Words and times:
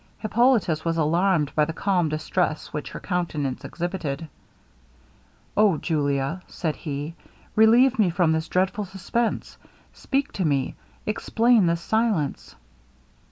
Hippolitus 0.17 0.83
was 0.83 0.97
alarmed 0.97 1.53
by 1.53 1.63
the 1.65 1.73
calm 1.73 2.09
distress 2.09 2.73
which 2.73 2.89
her 2.89 2.99
countenance 2.99 3.63
exhibited. 3.63 4.27
'O! 5.55 5.77
Julia,' 5.77 6.41
said 6.47 6.75
he, 6.75 7.13
'relieve 7.55 7.99
me 7.99 8.09
from 8.09 8.31
this 8.31 8.47
dreadful 8.47 8.85
suspense! 8.85 9.59
speak 9.93 10.31
to 10.31 10.43
me 10.43 10.73
explain 11.05 11.67
this 11.67 11.81
silence.' 11.81 12.55